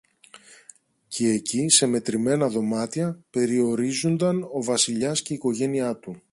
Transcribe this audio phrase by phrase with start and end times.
[1.07, 6.21] Κι εκεί, σε μετρημένα δωμάτια, περιορίζουνταν ο Βασιλιάς και η οικογένεια του.